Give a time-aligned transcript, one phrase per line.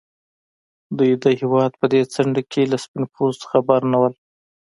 [0.97, 4.09] دوی د هېواد په دې څنډه کې له سپين پوستو خبر نه وو.